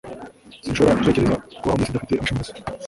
Sinshobora 0.63 0.97
gutekereza 0.99 1.35
kubaho 1.59 1.75
mw'isi 1.75 1.91
idafite 1.91 2.13
amashanyarazi. 2.15 2.53